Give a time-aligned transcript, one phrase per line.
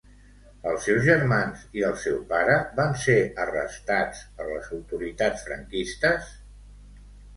[0.69, 6.33] Els seus germans i el seu pare van ser arrestats per les autoritats franquistes?